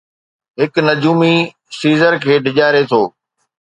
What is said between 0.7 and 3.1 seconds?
نجومي سيزر کي ڊيڄاري ٿو.